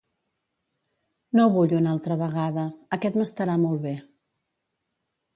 [1.39, 2.63] No vull una altra vegada,
[2.97, 3.93] aquest m'estarà molt bé.